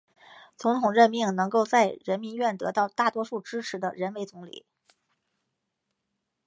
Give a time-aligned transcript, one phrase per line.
[0.57, 4.65] 总统任命能够在人民院得到大多数支持的人为总理。